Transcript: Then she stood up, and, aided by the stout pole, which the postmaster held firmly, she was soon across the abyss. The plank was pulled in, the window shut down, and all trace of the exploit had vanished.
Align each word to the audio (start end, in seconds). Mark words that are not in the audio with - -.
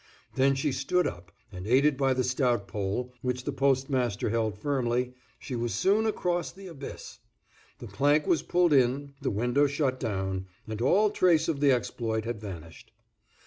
Then 0.33 0.55
she 0.55 0.71
stood 0.71 1.05
up, 1.05 1.31
and, 1.51 1.67
aided 1.67 1.95
by 1.95 2.15
the 2.15 2.23
stout 2.23 2.67
pole, 2.67 3.13
which 3.21 3.43
the 3.43 3.51
postmaster 3.51 4.31
held 4.31 4.57
firmly, 4.57 5.13
she 5.37 5.55
was 5.55 5.75
soon 5.75 6.07
across 6.07 6.51
the 6.51 6.65
abyss. 6.65 7.19
The 7.77 7.85
plank 7.85 8.25
was 8.25 8.41
pulled 8.41 8.73
in, 8.73 9.13
the 9.21 9.29
window 9.29 9.67
shut 9.67 9.99
down, 9.99 10.47
and 10.67 10.81
all 10.81 11.11
trace 11.11 11.47
of 11.47 11.59
the 11.59 11.71
exploit 11.71 12.25
had 12.25 12.41
vanished. 12.41 12.91